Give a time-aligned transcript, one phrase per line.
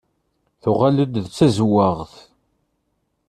[0.51, 2.13] Tettuɣal-d d tazewwaɣt.